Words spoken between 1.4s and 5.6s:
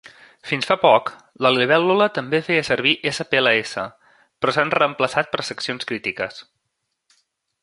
la libèl·lula també feia servir spls, però s'han reemplaçat per